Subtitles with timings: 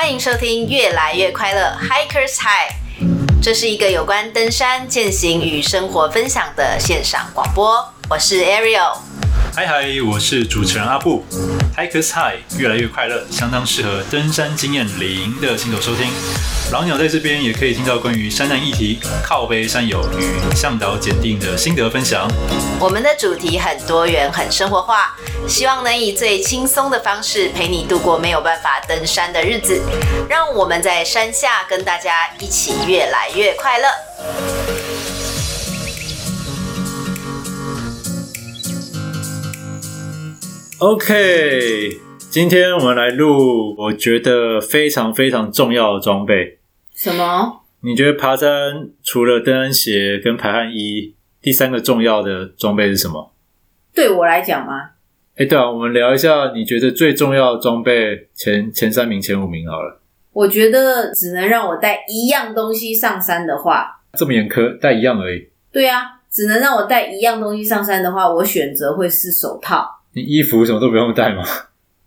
[0.00, 2.72] 欢迎收听《越来越快乐 Hikers High》，
[3.42, 7.86] 这是一个有关登山、践行与生活分享的线上广播。
[8.08, 8.96] 我是 Ariel。
[9.54, 11.22] 嗨嗨，我是主持人阿布。
[11.76, 16.06] Hikers High 越来越快乐，相当适合登山经验零的新手收听。
[16.72, 22.30] 老鸟在这边也可以听到关于山难议题、靠背山友与向导检定的心得分享。
[22.78, 25.16] 我们的主题很多元、很生活化，
[25.48, 29.82] 希望能以最轻松的方式陪你度过没有办法登山的日子。
[30.28, 33.88] 让我们在山下跟大家一起越来越快乐。
[40.78, 41.98] OK，
[42.30, 46.59] 今天我们来录我觉得非常非常重要的装备。
[47.00, 47.62] 什么？
[47.80, 53.32] 你觉得爬山除了登山鞋跟排汗衣，第三个重要的装备是什么？
[53.94, 54.90] 对我来讲吗？
[55.36, 60.02] 哎，对啊，我们聊一下你觉得最重要的装备前前三名、前五名好了。
[60.34, 65.48] 我觉得只能让我带一样东西上山的话，这么严苛，带一样而已。
[65.72, 69.88] 对啊，只能让我带一样东西上山的话，我选择会是手套。
[70.12, 71.42] 你衣服什么都不用带吗？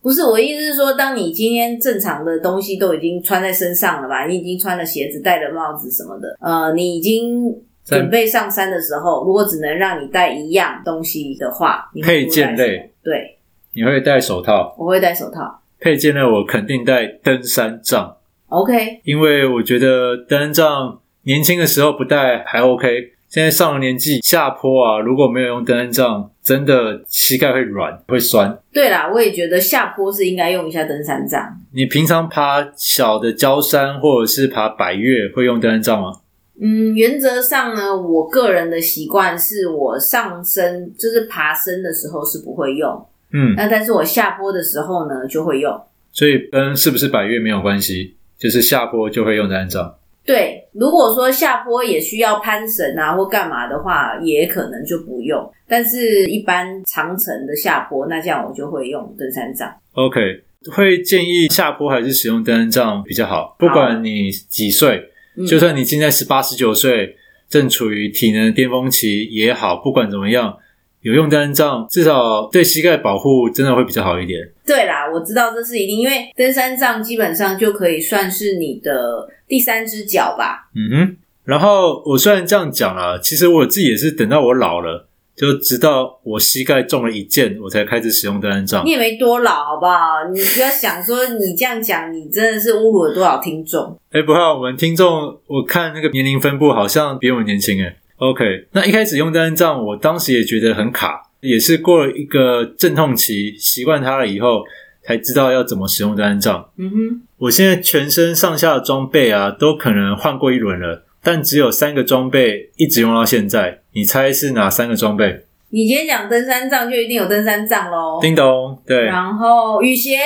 [0.03, 4.27] 不是，我意思是说，当你今天正常的东西都已经穿在身上了吧？
[4.27, 7.45] 你已经穿了鞋子、戴了帽子什么的，呃，你已经
[7.85, 11.89] 准备上山的时候，如果只能让你带一样东西的话？
[12.03, 13.37] 配件类，对，
[13.73, 14.75] 你会戴手套？
[14.77, 15.61] 我会戴手套。
[15.79, 18.17] 配件类，我肯定带登山杖。
[18.49, 23.13] OK，因为我觉得登山杖年轻的时候不戴还 OK。
[23.29, 28.59] 现在上了年纪，下坡啊，如果没有用登山杖，真的膝盖会软，会酸。
[28.73, 31.58] 对啦，我也觉得下坡是应该用一下登山杖。
[31.72, 36.19] 你平常爬小的郊山或者是爬百岳，会用登山杖吗？
[36.61, 43.05] 嗯，原则上呢，我个人的习惯是我上升，就是爬升的时候是不会用。
[43.31, 45.81] 嗯，那但是我下坡的时候呢，就会用。
[46.11, 49.95] 所以跟是不是百岳没有关系，就是下坡就会用登山杖。
[50.25, 55.51] 对，如果说下坡也需要攀绳啊或干嘛的话，也可能就不用。
[55.67, 59.73] 但是，一般长程的下坡，那这样我就会用登山杖。
[59.94, 63.56] OK，会建议下坡还是使用登山杖比较好。
[63.59, 65.09] 不管你几岁，
[65.47, 67.17] 就算你现在十八、十九岁，
[67.50, 70.57] 正处于体能巅峰期也好，不管怎么样。
[71.03, 74.40] 有用登山杖，至少对膝盖保护真的会比较好一点。
[74.66, 80.69] 对啦，我知道这是一定，因为登山杖基本上就可以算是你的第三只脚吧。
[80.75, 81.18] 嗯哼。
[81.44, 88.85] 然后我虽然这样讲啦，其实我自己也是等到我老了，就直到我膝盖中了一箭，我才开始使用登山杖。
[88.85, 89.97] 你也没多老，好不好？
[90.31, 94.00] 你不要想说你这样讲，你真的是侮辱了多少听众？
[94.12, 97.97] 哎，不怕，我们听众我看那个年龄分布好像比我们年轻哎。
[98.23, 104.63] OK，那一开始用登山杖，我当时也觉得很卡，也是过了一个阵痛期，习惯它了以后，
[105.03, 106.69] 才知道要怎么使用登山杖。
[106.78, 113.81] 嗯哼，我现在全身上下的装备啊，都可能换过一轮了，但只有三个装备一直用到现在。
[113.91, 115.44] 你猜是哪三个装备？
[115.72, 118.19] 你今天讲登山杖，就一定有登山杖喽。
[118.22, 119.03] 叮咚，对。
[119.03, 120.19] 然后雨鞋，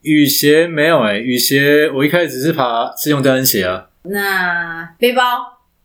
[0.00, 3.88] 雨鞋没有哎，雨鞋我一开始是爬是用登山鞋啊。
[4.04, 5.22] 那背包？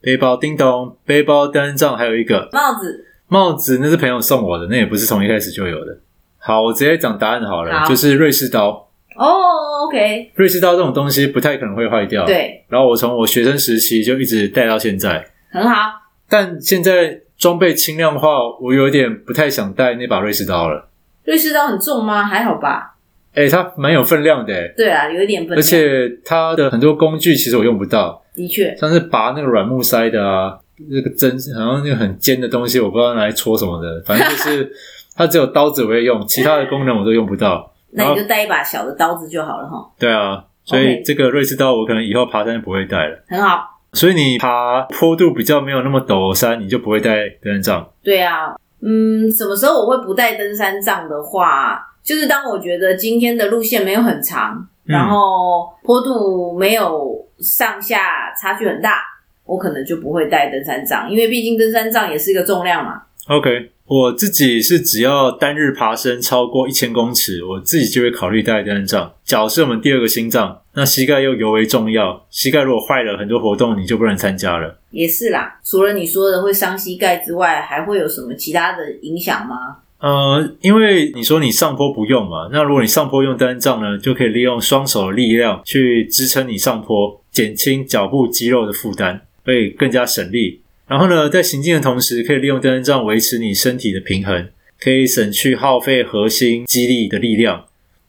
[0.02, 3.06] 背包叮咚，背包登山杖，还有一个帽子。
[3.28, 5.98] 帽子那是朋友送我的，那也不是从一开始就有的。
[6.38, 8.90] 好，我直接讲答案好了，好就是瑞士刀。
[9.16, 10.32] 哦、oh，OK。
[10.36, 12.26] 瑞士刀这种东西不太可能会坏掉。
[12.26, 12.64] 对。
[12.70, 15.28] 然后我从我学生时期就一直带到现在。
[15.50, 15.92] 很好。
[16.30, 18.28] 但现在装备轻量化，
[18.62, 20.88] 我有点不太想带那把瑞士刀了。
[21.24, 22.24] 瑞士刀很重吗？
[22.24, 22.97] 还好吧。
[23.38, 24.54] 哎、欸，它蛮有分量的。
[24.76, 25.60] 对啊，有一点分量。
[25.60, 28.20] 而且它的很多工具其实我用不到。
[28.34, 30.58] 的确，像是拔那个软木塞的啊，
[30.90, 34.02] 那个针好像那个很尖的东西，我不知道拿来戳什么的。
[34.04, 34.72] 反正就是
[35.16, 37.72] 它只有刀子我会用，其他的功能我都用不到。
[37.92, 39.88] 那你就带一把小的刀子就好了哈。
[40.00, 43.24] 对啊，所以这个瑞士刀我可能以后爬山不会带了。
[43.28, 43.64] 很好。
[43.94, 47.90] 所以你爬坡度比较没有那么陡的山，你就不会带登山杖。
[48.04, 54.68] 对啊，嗯，什么时候我会不带登山杖的话，就是当我觉得今天的路线没有很长。
[54.88, 59.02] 然后坡度没有上下差距很大，
[59.44, 63.02] 我可能就不会带登山杖，因为毕竟登山杖也是一个重量嘛。
[63.28, 69.14] OK，我自己是只要单日爬升超过一千公尺，我自己就会考虑带登山杖。
[69.26, 74.80] 脚是我们第二个心脏，那膝盖又尤为重要，膝盖如果坏了，很多活动你就不能参加了。
[74.92, 79.80] 也是啦，除了你说的会伤膝盖之外，还会有什么其他的影响吗？
[80.00, 90.62] 呃，因为你说你上坡不用嘛，那如果你上坡用登山杖呢，就可以利用双手的力量去支撑你上坡，减轻脚部肌肉的负担，会更加省力。
[90.88, 94.48] 然后呢，在行进的同时，可以利用登山杖维持你身体的平衡，
[94.80, 97.66] 可以省去耗费核心肌力的力量。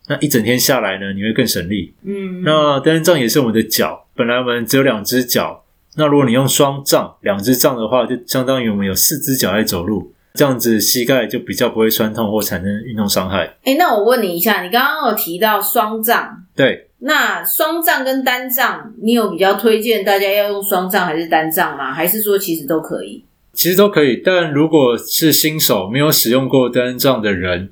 [0.09, 1.93] 那一整天下来呢，你会更省力。
[2.05, 5.65] 嗯，那登山杖也是我们的脚，本来我们只有两只脚，
[5.97, 13.57] 那如果你用双杖，两只杖的话，就相当于我们有四只脚在走路，这样子膝盖就比较不会酸痛或产生运动伤害。
[13.65, 16.85] 哎，那我问你一下，你刚刚有提到双杖，对。
[17.01, 21.93] 那双杖跟单杖，你有比较推荐大家要用双杖还是单杖吗？
[21.93, 23.25] 还是说其实都可以？
[23.53, 27.71] 其实都可以，但如果是新手没有使用过单杖的人，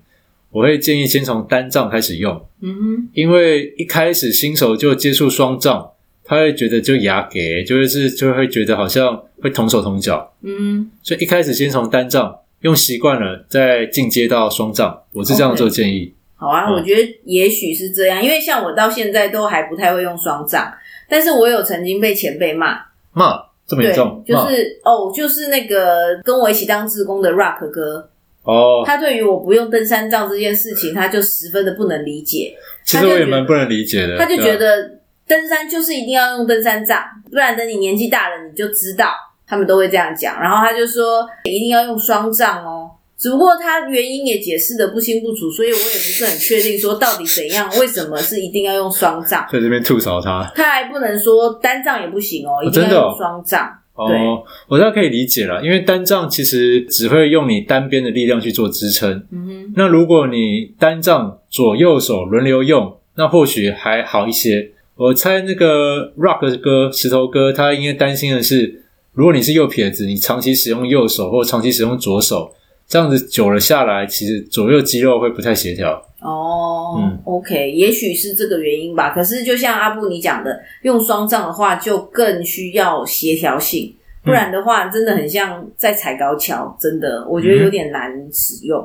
[0.51, 2.45] 我会建议先从单杖开始用。
[2.61, 5.91] 嗯哼，因为一开始新手就接触双杖，
[6.25, 10.33] 他会觉得就牙给，就是就会觉得好像会同手同脚。
[10.43, 16.07] 嗯哼，所以一开始先从单杖用习惯了，再进阶到双杖，我是这样做建议。
[16.07, 16.13] Okay.
[16.39, 20.73] 好啊，我觉得也许是这样，因为像我到现在都还不太会用双杖，
[21.09, 22.79] 但是我有曾经被前辈骂，
[23.13, 23.47] 骂？
[23.69, 28.09] 这么严重，就是哦，就是那个跟我一起当志工的 Rock 哥。
[28.45, 32.57] 哦，他对于我不用登山杖这件事情，他就十分的不能理解。
[32.85, 39.11] 其实我也蛮不能理解的，他就觉得登山就是一定要用登山杖，不然等你年纪大了你就知道，
[39.47, 40.41] 他们都会这样讲。
[40.41, 42.91] 然后他就说一定要用双杖哦。
[43.19, 49.47] 只不过他原因也解释的不清不楚，所以我也不是很确定说到底怎样，为什么是一定要用双杖？
[49.51, 53.73] 在这边吐槽他，他还不能说单杖也不行哦，一定要用双杖。
[53.95, 59.27] 哦，我大概可以理解了，因为单杖其实只会用你单边的力量去做支撑。
[59.33, 64.73] 嗯哼，那如果你单杖左右手轮流用，那或许还好一些。
[64.97, 68.83] 我猜那个 Rock 哥、石头哥，他应该担心的是，
[69.17, 72.53] 如果你是右撇子，你长期使用右手或长期使用左手。
[72.87, 75.91] 这样子久了下来，其实左右肌肉会不太协调。
[76.21, 79.15] 哦，嗯，OK，也许是这个原因吧。
[79.15, 88.79] 可是就像阿布你讲的，用双杖的话就更需要协调性，不然的话真的很像在踩高跷，真的我觉得有点难使用。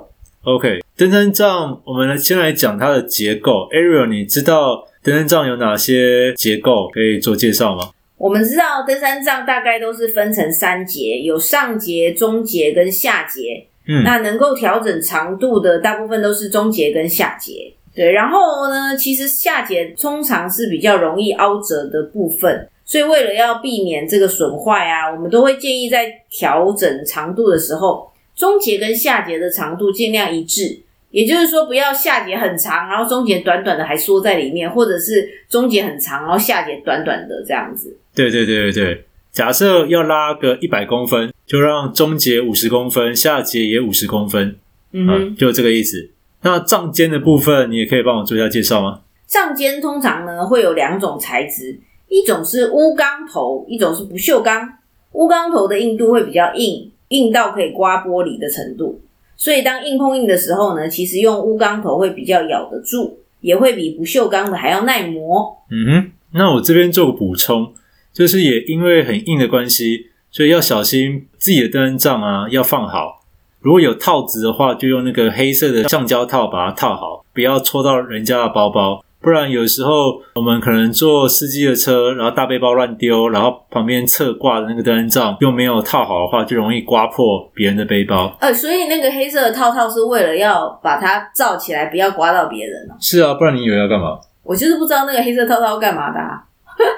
[0.45, 3.67] 嗯、OK，登山杖，我们来先来讲它的结构。
[3.71, 7.89] Ariel，你知道登山杖有哪些结构可以做介绍吗？
[8.21, 13.65] 我们知道登山杖大概都是分成三节，有上节、中节跟下节。
[13.87, 18.11] 嗯，那能够调整长度的大部分都是中节跟下节，对。
[18.11, 30.79] 然后呢，其实下节通常是比较容易凹折的部分，所以为了要避免这个损坏啊，我们都会建议在调整长度的时候，中节跟下节的长度尽量一致。
[31.11, 37.95] 也就是说，不要下节很长，然后中节短短的还缩在里面，或者是中节很长，然后下节短短的这样子。
[38.15, 39.05] 对对对对对。
[39.31, 44.57] 假设要拉个一百公分，就让中节五十公分，下节也五十公分，
[44.91, 46.09] 嗯就这个意思。
[46.41, 48.99] 那杖尖的部分，你也可以帮我做一下介绍吗？
[49.27, 51.79] 杖尖通常呢会有两种材质，
[52.09, 54.67] 一种是钨钢头，一种是不锈钢。
[55.13, 58.99] 钨钢头的硬度会比较硬，硬到可以刮玻璃的程度。
[59.41, 65.57] 所以当硬碰硬的时候呢，其实用钨钢头会比较咬得住，也会比不锈钢的还要耐磨。
[65.71, 67.73] 嗯哼，那我这边做个补充。
[68.13, 73.23] 就是也因为很硬的关系，所以要小心自己的登山杖啊，要放好。
[73.61, 79.03] 如果有套子的话，就用那个黑色的橡胶套把它套好，不要戳到人家的包包。
[79.21, 88.35] 不然有时候我们可能坐司机的车，然后大背包乱丢，然后旁边侧挂的那个登山杖又没有套好的话，就容易刮破别人的背包。
[88.41, 92.95] 呃，所以那个黑色的套套是为了要把它罩起来，不要刮到别人哦。
[92.99, 94.19] 是啊，不然你以为要干嘛？
[94.43, 96.43] 我就是不知道那个黑色套套要干嘛的啊。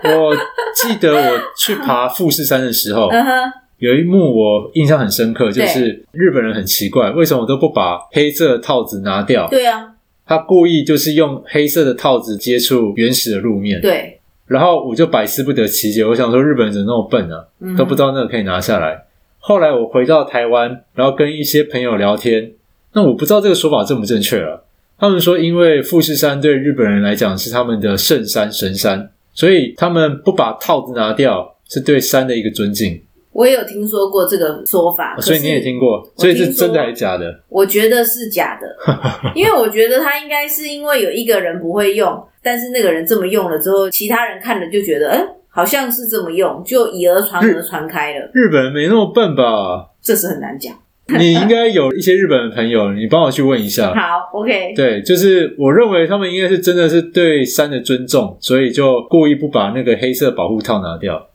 [0.05, 0.33] 我
[0.75, 3.09] 记得我去爬富士山的时候，
[3.79, 9.45] 有一幕我印象很深刻，就是日本人很奇怪，为什么都不把黑色的套子拿掉？
[9.49, 9.89] 对啊，
[10.25, 13.81] 他故意就是用黑色的套子接触原始的路面。
[13.81, 17.75] 对，然后我就百思不得其解，我想说日本人怎么那么笨呢？
[17.77, 19.05] 都不知道那个可以拿下来。
[19.39, 22.51] 后来我回到台湾，然后跟一些朋友聊天，
[22.93, 24.65] 那我不知道这个说法正不正确了。
[24.97, 29.09] 他们说，因为富士山对日本人来讲是他们的圣山神山。
[29.35, 33.01] 所以他们不把套子拿掉，是对山的一个尊敬。
[33.33, 37.43] 我也有听说过这个说法，所以你也听过，所以是真的还是假的？
[37.49, 38.67] 我觉得是假的，
[39.35, 48.29] 因为我觉得他应该是因为有一个人不会用，但是那个人这么用了之后，其他人看了就觉得，哎，好像是这么用，就以讹传讹传开了。
[48.33, 49.89] 日本人没那么笨吧？
[50.01, 50.73] 这是很难讲。
[51.19, 53.91] 你应该有一些日本的朋友，你帮我去问一下。
[53.95, 54.73] 好，OK。
[54.73, 61.27] 对，就是我认为他们应该是真的是对山的尊重，所以就故意不把那个黑色保护套拿掉。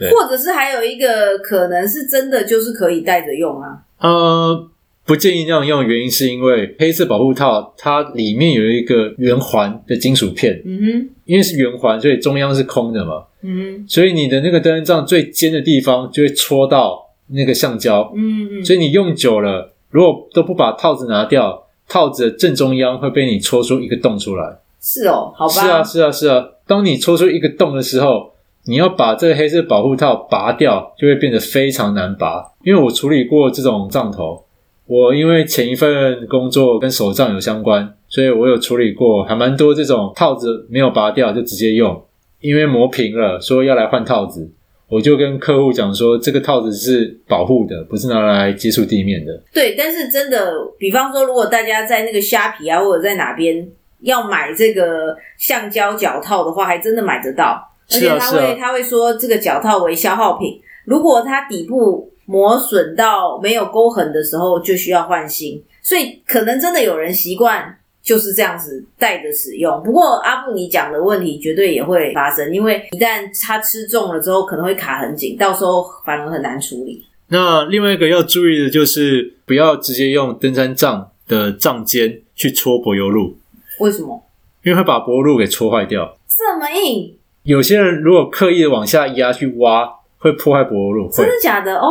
[0.00, 3.78] 对，或者是还有一个可能是真的就是可以带着用啊。
[4.00, 4.68] 呃，
[5.04, 10.60] 不建议那样用，原因是因为黑色保护套它里面有一个圆环的金属片。
[10.64, 11.08] 嗯哼。
[11.26, 13.24] 因为是圆环，所以中央是空的嘛。
[13.42, 13.84] 嗯哼。
[13.86, 17.06] 所以你的那个登山杖最尖的地方就会戳到。
[17.32, 24.58] 那个橡胶，嗯嗯，所以你用久了，如果都不把套子拿掉，套子的正中央会被你戳出一个洞出来。
[24.80, 25.52] 是哦，好吧。
[25.52, 26.44] 是啊，是啊，是啊。
[26.66, 28.32] 当你戳出一个洞的时候，
[28.66, 32.52] 你要把这个黑色保护套拔掉，就会变得非常难拔。
[32.62, 34.44] 因为我处理过这种杖头，
[34.86, 42.04] 我因为前一份工作跟手杖有相关，所以我有处理过，还蛮多这种套子没有拔掉就直接用，
[42.40, 44.50] 因为磨平了，说要来换套子，
[44.88, 49.42] 我就跟客户讲说，这个套子是保护的，不是拿来接触地面的。
[49.54, 53.66] 对，但是真的，比方说，如果大家在那个虾皮啊，或者在哪边
[54.00, 57.69] 要买这个橡胶脚套的话，还真的买得到。
[57.92, 65.62] 而且他会，他会说这个脚套为消耗品，如果它底部磨损到没有沟痕的时候，就需要换新。
[65.82, 69.82] 所以可能真的有人习惯就是这样子戴着使用。
[69.82, 77.04] 不过阿布你讲的问题绝对也会发生，因为一旦它吃重了之后，可能会卡很紧，到时候反而很难处理。
[77.28, 83.36] 那另外一个要注意的就是，不要直接用登山杖的杖尖去戳柏油路。
[83.78, 84.22] 为什么？
[84.62, 86.16] 因为会把柏油路给戳坏掉。
[86.28, 87.16] 这么硬？
[87.42, 91.10] 有些人如果刻意的往下压去挖，会破坏柏油路。
[91.10, 91.86] 真的假的哦？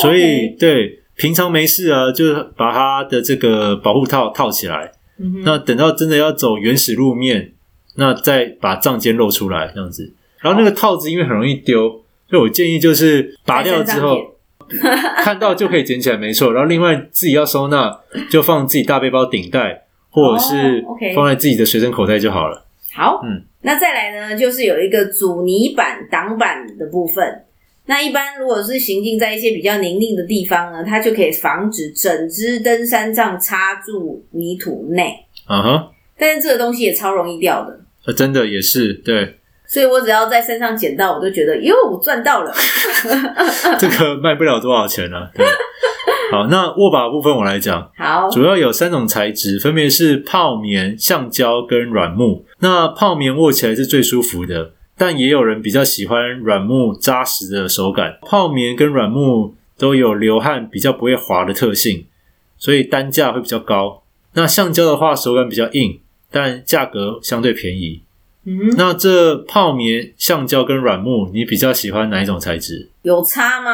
[0.00, 4.92] 所以对，平常没事啊，就是把它的这个保护套套起来。
[5.18, 7.52] 嗯、哼那等到真的要走原始路面，
[7.96, 10.12] 那再把杖尖露出来这样子。
[10.40, 11.88] 然后那个套子因为很容易丢，
[12.28, 14.36] 所以我建议就是拔掉之后，
[15.24, 16.52] 看到就可以捡起来，没错。
[16.52, 17.98] 然后另外自己要收纳，
[18.30, 22.65] 就放自己大背包顶袋，或者是放在自己的随身口袋就好了。
[22.96, 23.42] 好，嗯。
[23.62, 27.42] 那再来呢，就是有一个阻泥板挡板的部分。
[27.84, 35.14] 那一般如果是行进在一些比较泥泞的地方呢，它就可以防止整只登山杖插入泥土内。
[35.46, 35.88] 啊哈、uh-huh.
[36.18, 37.78] 但是这个东西也超容易掉的。
[38.06, 39.36] 呃，真的也是对。
[39.66, 42.54] 所以我只要在山上捡到，我都觉得哟，我赚到了。
[43.78, 45.28] 这个卖不了多少钱啊。
[45.34, 45.44] 对
[46.30, 47.90] 好，那握把部分我来讲。
[47.96, 52.45] 好，主要有三种材质，分别是泡棉、橡胶跟软木。
[52.60, 58.18] 那泡棉握起来是最舒服的，但也有人比较喜欢软木扎实的手感。
[58.22, 62.06] 泡棉跟软木都有流汗比较不会滑的特性，
[62.56, 64.02] 所以单价会比较高。
[64.34, 68.02] 那橡胶的话，手感比较硬，但价格相对便宜。
[68.44, 72.88] 嗯，那这泡棉、橡胶跟软木，你比较喜欢哪一种材质？
[73.02, 73.70] 有差吗？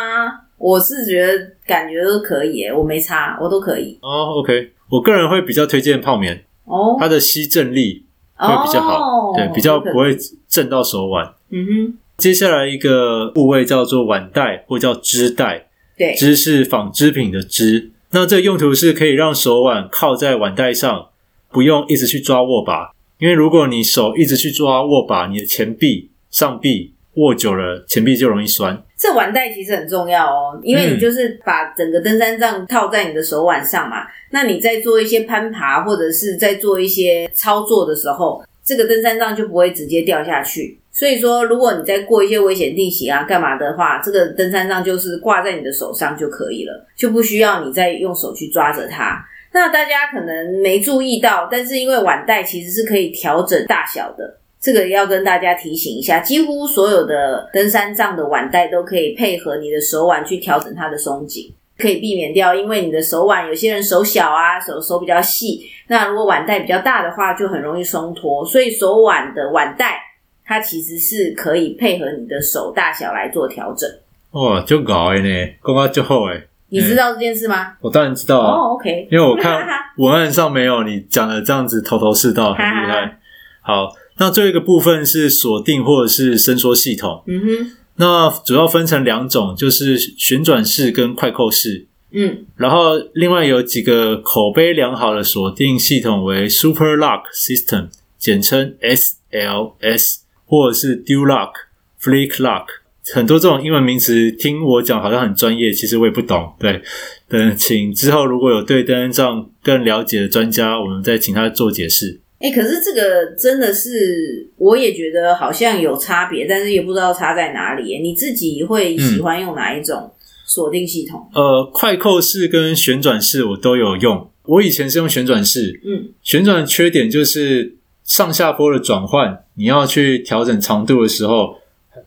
[0.57, 3.99] 我是觉得感觉都可以耶，我没差，我都可以。
[4.01, 8.07] 哦，OK，我个人会比较推荐泡棉，哦，它的吸震力
[8.49, 10.17] 会比较好，哦、对，比较不会
[10.49, 11.35] 震到手腕。
[11.51, 17.91] 嗯哼，接下来一个部位叫做腕带或叫织带，对，织是纺织品的织。
[18.11, 21.07] 那这个用途是可以让手腕靠在腕带上，
[21.51, 28.83] 不用一直去抓握把，因为如果你手一直去抓握把，你的前臂、上臂握久了，前臂就容易酸。
[29.03, 34.05] 这腕带其实很重要哦，因为你就是把整个登山杖套在你的手腕上嘛。
[34.05, 40.79] 嗯、那你在做一些攀爬或者是在做一些操作的时候，这个登山杖就不会直接掉下去。
[40.93, 49.21] 所以说，如果你在过一些危险地形啊、干嘛的话，这个登山杖就是挂在你的手上就可以了，就不需要你再用手去抓着它。
[49.53, 54.39] 那大家可能没注意到，但是因为腕带其实是可以调整大小的。
[54.63, 68.47] 这个要跟大家提醒一下，几乎所有的登山杖的腕带都可以配合你的手腕去调整它的松紧，可以避免掉，因为你的手腕有些人手小啊，手手比较细，那如果腕带比较大的话，就很容易松脱。
[68.47, 69.99] 所以手腕的腕带
[70.45, 73.91] 它其实是可以配合你的手大小来做调整。
[74.31, 76.47] 哇，就搞诶呢，刚刚就好诶。
[76.69, 77.75] 你知道这件事吗？
[77.81, 78.55] 我当然知道啊。
[78.55, 79.67] 哦，OK，因为我看
[79.99, 83.19] 文案上没有你讲的这样子头头是道，很厉害。
[83.61, 83.93] 好。
[84.19, 87.23] 那最后一个部分是锁定或者是伸缩系统。
[87.27, 87.71] 嗯哼。
[87.97, 91.87] 那主要分成两种，就是旋转式跟快扣式。
[92.11, 92.47] 嗯。
[92.57, 97.89] 然后另外有几个口碑良好的锁定系统为 Super Lock System，
[98.19, 100.17] 简称 SLS，
[100.47, 101.53] 或者是 Dual Lock、
[102.01, 102.67] Flick Lock。
[103.13, 106.55] 很多这种英文名词听我讲好像很专业，其实我也不懂。
[106.59, 106.81] 对，
[107.29, 112.22] 等请之后如果有对登山杖更了解的专家，我们再请他做解释。
[112.43, 117.97] 哎、欸，可是这个真的是，我也觉得好像有差别，但是也不知道差在哪里。
[118.01, 120.13] 你自己会喜欢用哪一种
[120.45, 121.31] 锁定系统？
[121.37, 124.29] 嗯、呃，快扣式跟旋转式我都有用。
[124.47, 131.59] 我以前是用旋转式，嗯，旋转的缺点就是上下坡的转换，你要去调整长度的时候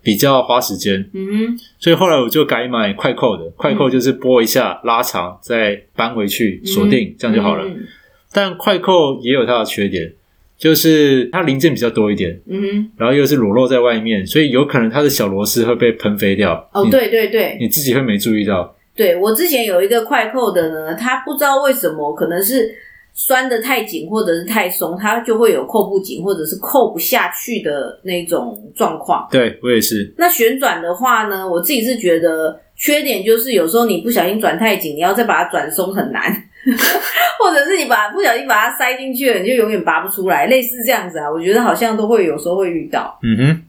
[0.03, 1.09] 比较花时间。
[1.13, 7.63] 嗯哼，所以后来我就改买快扣的，快扣就是拨一下拉长，再扳回去锁定，嗯、这样就好了。
[7.65, 7.87] 嗯、
[8.33, 10.13] 但快扣也有它的缺点。
[10.57, 16.69] 就是它零件比较多一点，嗯哼，然后又是裸露在外面，所以有可能它的小螺丝会被喷飞掉。
[16.73, 18.75] 哦，对对对，你自己会没注意到。
[18.95, 22.73] 对，我之前有一个快扣的呢，它不知道为什么，可能是
[23.15, 29.25] 拴的太紧或者是太松，它就会有扣不紧或者是扣不下去的那种状况。
[29.31, 30.13] 对，我也是。
[30.17, 36.23] 那旋转的话呢，我自己是觉得缺点就是有时候你不小心转太紧，你要再把它转松很难，
[37.39, 41.31] 或者是你把不小心把它塞进去了，你就永远拔不出来，类似这样子啊。
[41.31, 43.17] 我觉得好像都会有时候会遇到。
[43.23, 43.61] 嗯哼，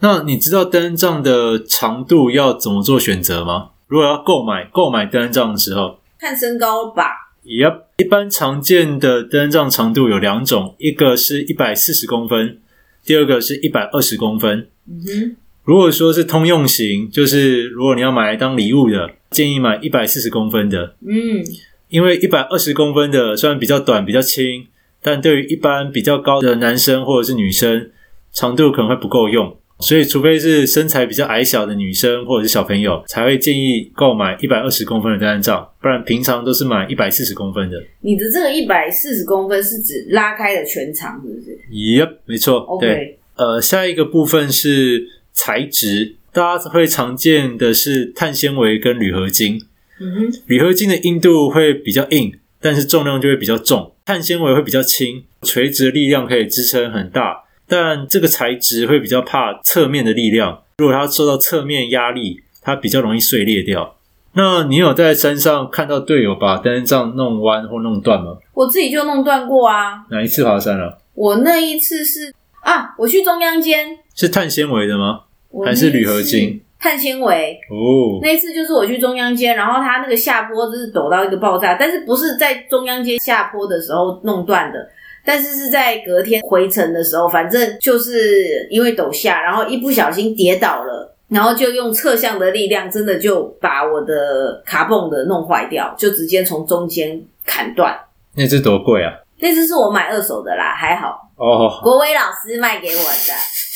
[0.00, 3.72] 那你知道登山杖的长度要怎么做选择吗？
[3.86, 7.23] 如果要购买购买登山杖的时候，看身高吧。
[7.44, 12.58] Yep，一般常见的登山杖长度有两种，一个是一百四十公分，
[13.04, 14.66] 第二个是一百二十公分。
[14.88, 20.94] 嗯哼，如果说是通用型，就是如果你要买来当礼物的，建议买一百四十公分的。
[21.06, 21.44] 嗯，
[21.88, 24.66] 因为一百二十公分的虽然比较短、比较轻，
[25.02, 27.90] 但对于一般比较高的男生或者是女生，
[28.32, 29.56] 长度可能会不够用。
[29.80, 37.82] 所以，除非是身材比较矮小的女生或者是小朋友，才会建议购买一百二十公分的登山杖，不然平常都是买一百四十公分的。
[38.00, 42.60] 你的这个一百四十公分是指拉开的全长，是不是？Yep，没错。
[42.60, 42.86] OK。
[42.86, 49.60] 对，呃，下一个部分是材质，大家会常见的是碳纤维跟铝合金。
[50.00, 57.42] 嗯哼，铝合金的硬度会比较硬，但是重量就会比较重；碳纤维会比较轻，垂直的力量可以支撑很大。
[57.68, 63.96] 但这个材质会比较怕侧面的力量，如果它受到侧面压力，它比较容易碎裂掉。
[64.34, 68.36] 那你有在山上看到队友把登山杖弄弯或弄断吗？
[68.52, 70.04] 我自己就弄断过啊。
[70.10, 70.98] 哪一次爬山了？
[71.14, 75.20] 我那一次是啊，我去中央间，是碳纤维的吗？
[75.64, 76.60] 还是铝合金？
[76.80, 78.18] 碳纤维哦。
[78.20, 84.90] 那一次就是我去中央间，然后它那个下坡就是陡到一个爆炸，但是不是在中央间下坡的时候弄断的。
[85.24, 97.98] 但是是在隔天回程的时候，反正就是因为抖下，然后一不小心跌倒了，然后就用侧向的力量，真的就把我的卡泵的弄坏掉，就直接从中间砍断。
[98.36, 99.12] 那只多贵啊？
[99.40, 101.80] 那只是我买二手的啦，还好哦。
[101.82, 103.34] 国威老师卖给我的。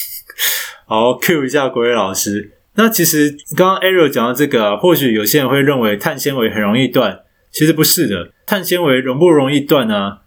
[0.87, 2.53] 好，Q 一下国威老师。
[2.75, 8.31] 那其实刚刚 Ariel 讲到这个啊，或许有些人会认为碳纤维很容易断，其实不是的。
[8.47, 10.19] 碳纤维容不容易断呢？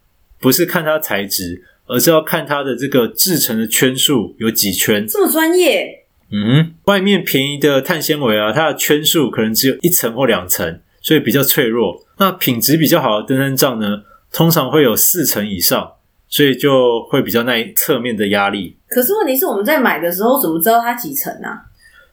[0.41, 5.05] 不是看它材质，而是要看它的这个制成的圈数有几圈。
[5.07, 6.05] 这么专业？
[6.31, 12.03] 嗯，外面便宜的碳纤维啊，它的圈数可能只有一层或两层，所以比较脆弱。
[12.17, 15.91] 那品质比较好的登山杖呢，通常会有四层以上，
[16.27, 18.77] 所以就会比较耐侧面的压力。
[18.87, 21.67] 可是问题是我们在买的时候怎么知道它几层啊？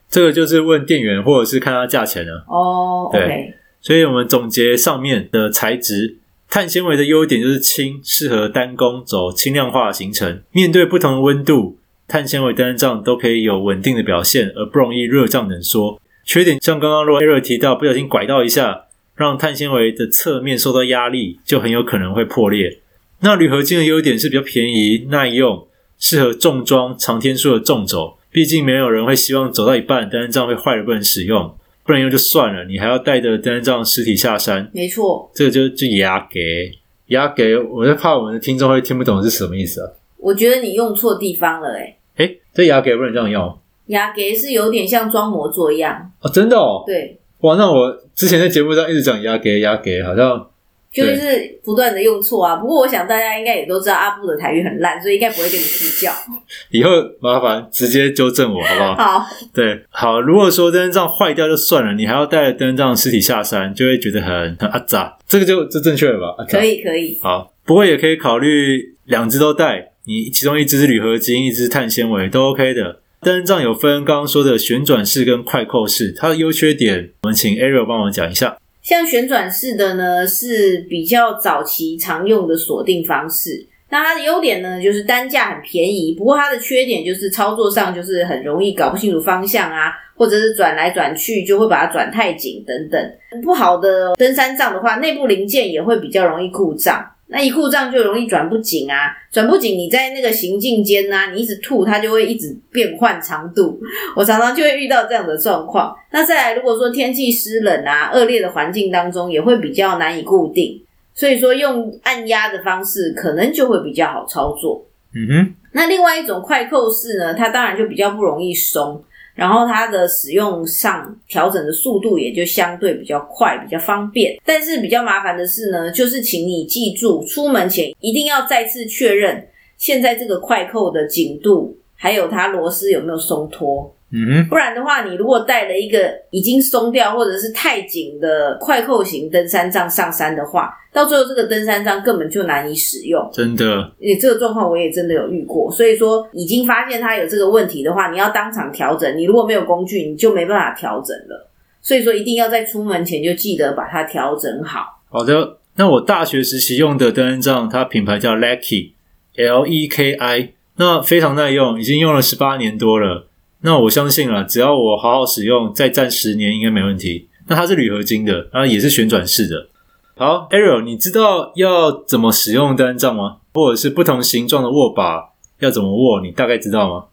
[0.09, 2.45] 这个就是问店员，或者是看它价钱了。
[2.47, 3.55] 哦，对。
[3.81, 6.18] 所以我们总结上面的材质。
[6.49, 10.41] 碳纤维的优点就是轻，适合单工走轻量化的行程。
[10.51, 16.01] 面对不同的温度，碳纤维登山杖都可以有稳定的表现，而不容易热胀冷缩。
[16.25, 18.85] 缺点像刚刚若艾瑞提到，不小心拐到一下，
[19.15, 22.79] 让碳纤维的侧面受到压力，就很有可能会破裂。
[23.19, 25.67] 那铝合金的优点是比较便宜、耐用，
[25.99, 28.17] 适合重装、长天数的重走。
[28.31, 31.55] 毕竟没有人会希望走到一半登山杖会坏了不能使用。
[31.89, 34.69] 不能用就算了，你还要带着登山杖尸体下山。
[34.75, 36.71] 没错，这个就就牙给
[37.07, 39.89] 牙给，我就怕我们的听众会听不懂是什么意思啊？
[40.17, 43.57] 我觉得你用错地方了、欸，诶诶这牙给不能这样用。
[43.87, 46.83] 牙给是有点像装模作样哦，真的哦。
[46.85, 50.47] 对，哇，那我之前在节目上一直讲牙给牙给，好像。
[50.91, 56.11] 就是不断的用错啊，不过我想大家应该也都知道阿布的台语很烂，所以应该不会跟你计较。
[56.71, 56.89] 以后
[57.21, 59.19] 麻烦直接纠正我好不好？
[59.19, 60.19] 好，对，好。
[60.19, 65.17] 如果说登山杖坏掉就算了，你还要带着登山杖尸体下山，就会觉得很很阿杂。
[65.27, 66.43] 这个就这正确了吧？
[66.49, 67.19] 可以可以。
[67.21, 72.99] 好，不过也可以考虑两只都带，你其中一只是铝合金，一只是碳纤维都 OK 的。
[73.21, 78.57] 登山杖有分刚刚说的旋转式跟快扣式，它的优缺点，我们请 Ariel 帮忙讲一下。
[78.89, 83.63] 像旋转式的呢，是比较早期常用的锁定方式。
[83.91, 86.15] 那它的优点呢，就是单价很便宜。
[86.17, 92.99] 不过它的缺点就是操作上就是很容易搞不清楚方向啊，或者是转来转去就会把它转太紧等等。
[93.43, 97.05] 不好的登山杖的话，内部零件也会比较容易故障。
[97.31, 103.79] 那一故障就容易转不紧啊，转不紧，你在那个行进间呢、啊，你一直吐，它就会一直变换长度。
[104.15, 105.95] 我常常就会遇到这样的状况。
[106.11, 110.83] 那再来，如果说天气湿冷啊，恶劣的环境当中，也会比较难以固定。
[111.13, 114.83] 所以说，用按压的方式，可能就会比较好操作。
[115.13, 115.53] 嗯哼。
[115.71, 119.03] 那另外一种快扣式呢，它当然就比较不容易松。
[119.39, 124.37] 然后它的使用上调整的速度也就相对比较快，比较方便。
[124.45, 129.47] 但是比较麻烦的是呢，就是请你记住，出门前一定要再次确认
[129.77, 133.95] 现在这个快扣的紧度，还有它螺丝有没有松脱。
[134.11, 143.29] 嗯哼，不然的话，你如果带了一个已经松掉或者是太紧的快扣型登山杖上山的话，到最后这个登山杖根本就难以使用。
[143.31, 149.15] 真的，你这个状况我也真的有遇过，所以说已经发现它有这个问题的话，你要当场调整。
[149.15, 151.47] 你如果没有工具，你就没办法调整了。
[151.81, 155.01] 所以说一定要在出门前就记得把它调整好。
[155.11, 163.27] 好的，那我大学时期用的登山杖，它品牌叫 Leki，L E K I，那非常耐用，已经用了十八年多了。
[163.61, 167.27] 那我相信啊，只要我好好使用，再战十年应该没问题。
[167.47, 169.67] 那它是铝合金的，然后也是旋转式的。
[170.15, 173.37] 好，Ariel，你知道要怎么使用登山杖吗？
[173.53, 176.21] 或者是不同形状的握把要怎么握？
[176.21, 177.05] 你大概知道吗？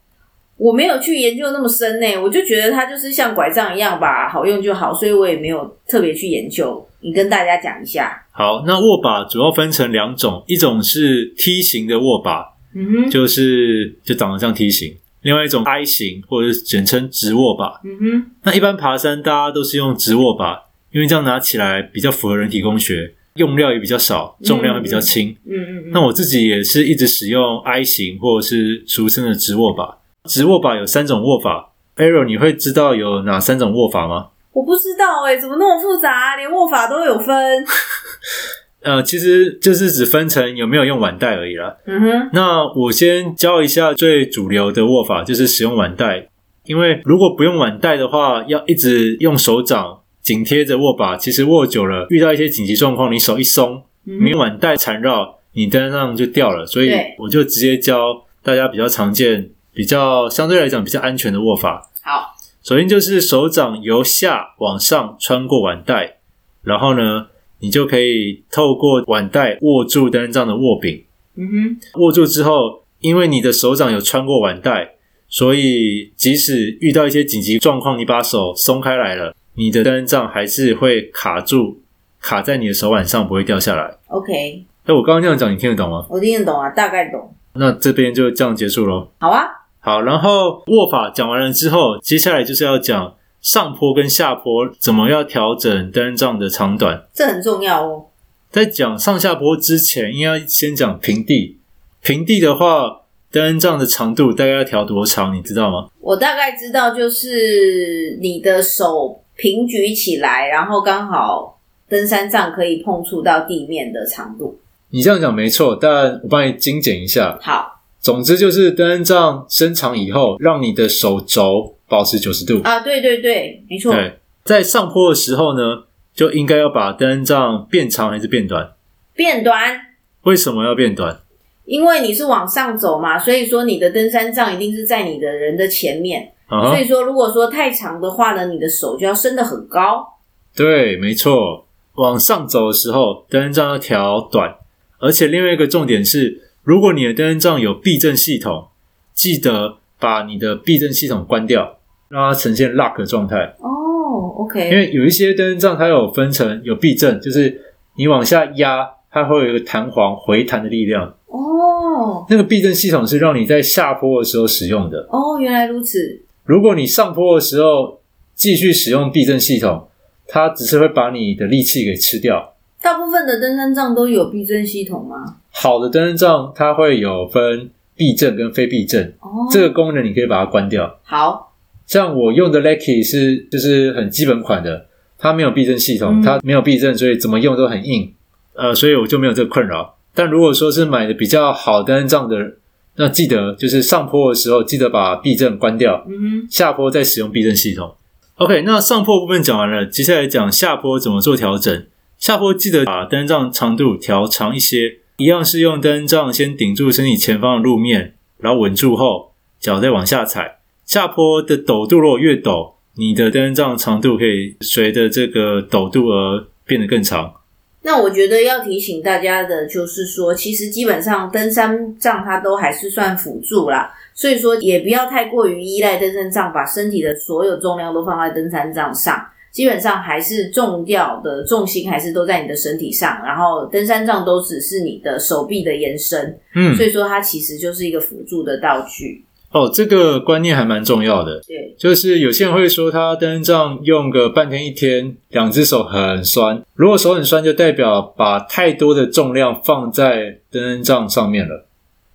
[0.56, 6.87] 我没有去研究那么深呢，我就觉得它就是像拐杖一样吧，好用就好，所以我也没有特别去研究。
[7.00, 8.24] 你跟大家讲一下。
[8.30, 14.96] 好，那握把主要分成两种，一种是梯形的握把，嗯哼，就是就长得像梯形。
[15.26, 17.80] 另外一种 I 型，或者是简称直握把。
[17.82, 20.62] 嗯哼，那一般爬山大家都是用直握把，
[20.92, 25.36] 因为这样拿起来比较符合人体工学，用料也比较少，重量也比较轻。
[25.44, 25.90] 嗯嗯，嗯，嗯。
[25.92, 29.98] 那我自己也是一直使用 I 型，或者是俗称的直握把。
[30.26, 34.28] 直握把有三种握法，Arrow 你会知道有哪三种握法吗？
[34.52, 36.36] 我不知道哎、欸，怎么那么复杂啊？
[36.36, 37.64] 连握法都有分。
[38.82, 41.76] 呃，其实就是只分成有没有用腕带而已啦。
[41.86, 46.28] 嗯哼，那我先教一下最主流的握法，就是使用腕带。
[46.64, 56.66] 因为如果不用腕带的话，要一直用手掌紧贴着握把，其实握久了，遇到一些紧急状况，你手一松，没有腕带缠绕，你登山杖就掉了。
[56.66, 61.88] 所以我就直接教大家比较常见、比较相对来讲比较安全的握法。
[62.02, 66.16] 好，首先就是手掌由下往上穿过腕带，
[66.62, 67.26] 然后呢，
[67.60, 71.04] 你就可以透过腕带握住登山杖的握柄。
[71.36, 74.94] 嗯哼，握住之后，因为你的手掌有穿过腕带，
[75.28, 81.80] 所以即使遇到一些紧急状况，你把手松开来了，你的登山杖还是会卡住，
[82.20, 83.96] 卡在你的手腕上，不会掉下来。
[84.08, 84.64] OK。
[84.86, 86.06] 那我刚刚这样讲，你听得懂吗？
[86.08, 87.34] 我听得懂啊，大概懂。
[87.54, 89.08] 那这边就这样结束喽。
[89.18, 89.44] 好啊。
[89.80, 93.14] 好，然后握法讲完了之后，接下来就是要讲。
[93.46, 97.04] 上坡跟下坡怎么要调整登山杖的长短？
[97.14, 98.06] 这很重要哦。
[98.50, 101.56] 在讲上下坡之前，应该先讲平地。
[102.02, 105.32] 平地的话，登山杖的长度大概要调多长？
[105.32, 105.88] 你知道吗？
[106.00, 114.59] 我大概知道，就是你的手平举起来，然后刚好登山杖可以碰触到地面的长度。
[114.90, 117.38] 你这样讲没错，但我帮你精简一下。
[117.40, 121.75] 好，总之就是登山杖伸长以后，让你的手肘。
[121.88, 123.92] 保持九十度啊，对对对，没错。
[123.92, 128.72] 对，在上坡的时候呢，就应该要把登山杖变长还是变短？
[129.14, 129.81] 变短。
[130.22, 131.20] 为什么要变短？
[131.64, 136.33] 因为你是往上走嘛，所以说你的登山杖一定是在你的人的前面。
[136.49, 136.68] Uh-huh.
[136.68, 140.07] 所以说，如果说太长的话呢，你的手就要伸得很高。
[140.55, 141.66] 对，没错。
[141.94, 144.55] 往上走的时候，登山杖要调短。
[144.99, 148.68] 而且另外一个重点是，如果你的登山杖有避震系统，
[149.12, 151.75] 记得把你的避震系统关掉。
[152.08, 154.70] 让它呈现 lock 的状态哦，OK。
[154.70, 157.60] 因为有一些登山杖它有分成有避震，就是
[157.96, 162.24] 你往下压，它会有一个弹簧回弹的力量哦。
[162.28, 165.38] 那个避震系统是让你在下坡的时候使用的哦。
[165.40, 166.22] 原来如此。
[166.44, 168.00] 如果你上坡的时候
[168.34, 169.88] 继续使用避震系统，
[170.28, 172.54] 它只是会把你的力气给吃掉。
[172.80, 175.38] 大部分的登山杖都有避震系统吗？
[175.50, 179.48] 好的登山杖它会有分避震跟非避震哦。
[179.50, 180.98] 这个功能你可以把它关掉。
[181.02, 181.54] 好。
[181.87, 184.87] 像我用的 Leki 是就是很基本款的，
[185.18, 188.12] 它没有避震系统，它没有避震，所以怎么用都很硬，
[188.55, 189.96] 呃，所以我就没有这个困扰。
[190.14, 192.57] 但如果说是买的比较好登山杖的，
[192.96, 197.94] 那记得就是上坡的时候记得把避震关掉，嗯，下坡再使用避震系统。
[198.37, 201.87] OK，那上坡部分讲完了，接下来讲下坡怎么做调整。
[202.18, 210.59] 下坡记得把登山杖长度调长一些，一样是用登山杖先顶住身体前方的路面，然后稳住后，脚再往下踩。
[210.87, 217.35] 下坡的陡度如果越陡，你的登山杖长度可以随着这个陡度而变得更长。
[217.83, 229.25] 那我觉得要提醒大家的就是说，其实基本上登山杖它都还是算辅助啦，所以说也不要太过于依赖登山杖，把身体的所有重量都放在登山杖上。
[229.53, 236.38] 基本上还是重要的重心还是都在你的身体上，然后登山杖都只是你的手臂的延伸。
[236.55, 239.25] 嗯，所以说它其实就是一个辅助的道具。
[239.52, 241.40] 哦，这个观念还蛮重要的。
[241.46, 246.62] 对，就是有些人会说，他登山杖用个半天一天，两只手很酸。
[246.74, 251.66] 如果手很酸，就代表把太多的重量放在登山杖上面了。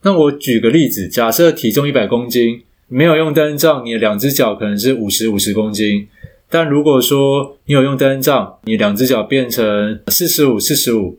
[0.04, 6.08] 那我举个例子，假设体重一百公斤，没有用登山杖，你的两只脚可能是五十五十公斤。
[6.50, 11.18] 但如果说你有用登山杖，你两只脚变成四十五四十五，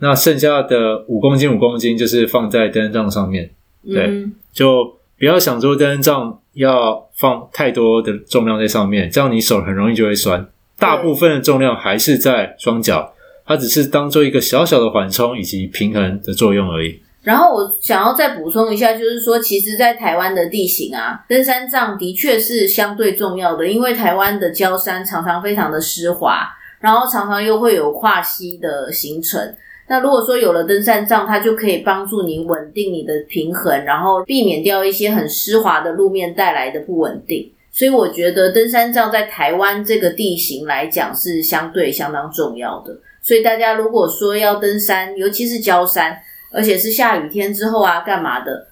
[0.00, 3.50] 那剩下的五公斤五公斤就是放在登山杖上面。
[3.86, 10.46] 对，嗯、就不要想说登山杖要放太多的重量在上面，这样你手很容易就会酸。
[10.78, 13.14] 大部分的重量还是在双脚，
[13.46, 17.00] 它只是当做一个小小的缓冲以及平衡的作用而已。
[17.22, 26.46] 然后我想要再补充一下，就是说，其实，在台湾的地形啊，登山杖的确是相对重要的，因为台湾的郊山常常非常的湿滑，
[26.80, 29.40] 然后常常又会有跨溪的形成。
[29.88, 37.50] 那如果说有了登山杖，它就可以帮助你稳定你的平衡，然后避免掉一些很湿滑的路面带来的不稳定。
[37.70, 42.96] 所以我觉得登山杖在台湾这个地形来讲是相对相当重要的。
[43.20, 46.16] 所以大家如果说要登山，尤其是郊山，
[46.52, 48.68] 而且是下雨天之后啊，干嘛的？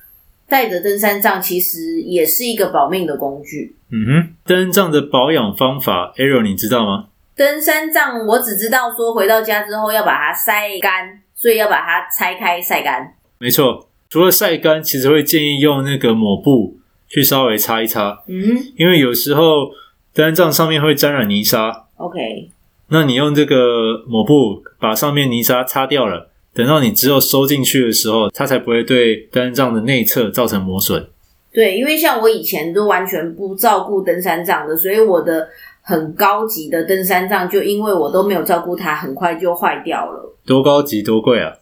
[0.48, 3.74] 带着登山杖其实也是一个保命的工具。
[3.90, 7.06] 嗯哼，登山杖的保养方法，Ariel 你知道吗？
[7.34, 13.14] 登山杖我只知道说回到家之后要把它晒干，所以要把它拆开晒干。
[13.38, 16.76] 没错，除了晒干，其实会建议用那个抹布
[17.08, 18.22] 去稍微擦一擦。
[18.28, 19.70] 嗯，因为有时候
[20.12, 21.86] 登山杖上面会沾染泥沙。
[21.96, 22.50] OK，
[22.88, 26.30] 那你用这个抹布把上面泥沙擦掉了。
[26.54, 31.08] 等到你之后收进去的时候，它才不会对登山杖的内侧造成磨损。
[31.50, 35.48] 对，因为像我以前都完全不照顾登山杖的，所以我的
[35.82, 40.34] 很高级的登山杖就因为我都没有照顾它，很快就坏掉了。
[40.46, 41.52] 多高级多贵啊？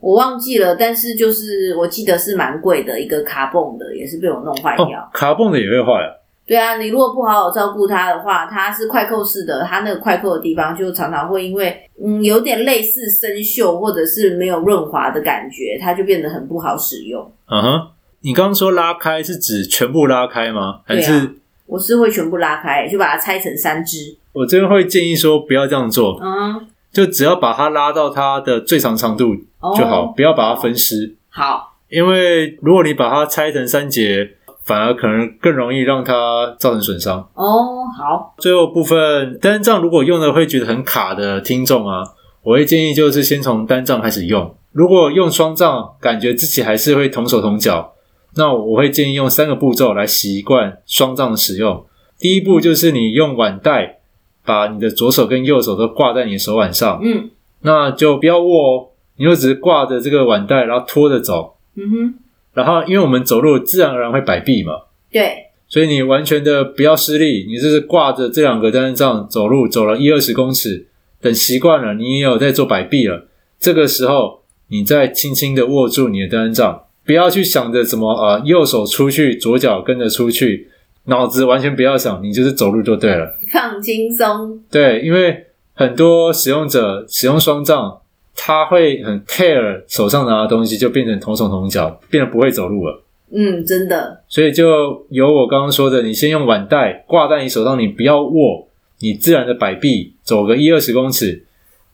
[0.00, 5.00] 我忘记了，但是就是我记得是蛮贵的，一个卡泵的也是被我弄坏掉。
[5.00, 6.12] 哦，卡蹦的也会坏啊？
[6.46, 11.74] 对啊，你如果不好好照顾它的话，它是快扣式的，它那个快扣的地方就常常会因为
[12.04, 17.32] 嗯有点类似生锈或者是没有润滑的感觉，它就变得很不好使用。
[17.50, 17.86] 嗯哼，
[18.20, 20.80] 你刚刚说拉开是指全部拉开吗？
[20.84, 21.12] 还是？
[21.12, 21.30] 啊，
[21.66, 24.16] 我是会全部拉开，就把它拆成三支。
[24.32, 29.34] 我这边会建议说不要这样做，嗯，就只要把它拉到它的最长长度
[29.76, 31.14] 就好，哦，不要把它分尸。
[31.28, 34.36] 好，因为如果你把它拆成三节。
[34.64, 37.84] 反而可能更容易让它造成损伤哦。
[37.94, 42.02] 好，最后部分登山杖如果用的会觉得很卡的听众啊，
[42.42, 44.56] 我会建议就是先从单杖开始用。
[44.72, 47.92] 如果用双杖，感觉自己还是会同手同脚，
[48.36, 51.84] 那我会建议用三个步骤来习惯双杖的使用。
[52.18, 53.98] 第一步就是你用腕带
[54.44, 57.30] 把你的左手跟右手都挂在你的手腕上，嗯，
[57.62, 62.14] 那就不要握哦，你就只是挂着这个腕带，然后拖着走，嗯哼。
[62.54, 64.74] 然后，因为我们走路自然而然会摆臂嘛，
[65.10, 70.86] 对，所以你完全的不要施力，你就是挂着这两个登山杖走路，走了一二十公尺，
[71.20, 73.26] 等习惯了，你也有在做摆臂了，
[73.58, 80.68] 这个时候你再轻轻的握住你的登山杖，不要去想着什么呃右手出去，左脚跟着出去，
[81.04, 84.60] 脑子完全不要想，你就是走路就对了，放轻松。
[84.70, 88.00] 对，因为很多使用者使用双杖。
[88.36, 93.00] 他会很 care 手上拿的东西，就变成同手同脚，变得不会走路了。
[93.30, 94.24] 嗯，真的。
[94.28, 98.66] 所以就有我刚刚说的，你先用腕带挂在你手上，你不要握，
[98.98, 101.44] 你自然的摆臂，走个一二十公尺。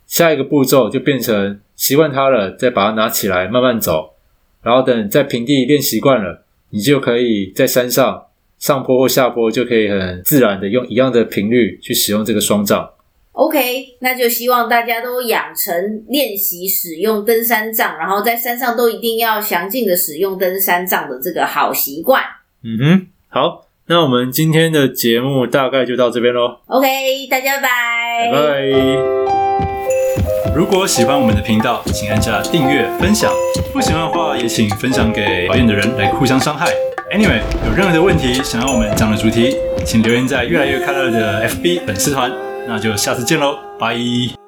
[0.07, 4.15] 下一个步骤就变成习惯它了，再把它拿起来慢慢走，
[4.63, 8.27] 然后等在平地练习惯了，你就可以在山上
[8.59, 12.91] 上坡或下坡就可以很自然的用一样的频率去使用这个双杖。
[13.33, 22.23] OK，那就希望大家都养成练习使用登山杖，然后在山上都一定要详尽的使用登山杖的这个好习惯。
[22.63, 26.59] 嗯哼，好，那我们今天的节目大概就到这边喽。
[26.67, 26.89] OK，
[27.31, 28.33] 大家拜拜。
[28.33, 29.50] 拜拜。
[30.55, 33.31] 如果喜欢我们的频道，请按下订阅、分享；
[33.73, 36.67] 不喜欢的话，也请分享给讨厌的人来互相伤害。
[37.13, 42.31] Anyway，有任何的问题想要我们讲的主题，请留言在越来越快乐的 FB 粉丝团。
[42.67, 44.40] 那就下次见喽，拜。